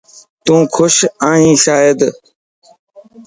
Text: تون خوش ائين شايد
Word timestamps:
تون 0.43 0.61
خوش 0.73 0.95
ائين 1.29 1.55
شايد 1.65 1.99